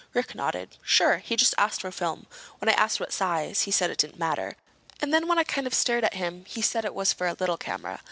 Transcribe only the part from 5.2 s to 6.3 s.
when I kind of stared at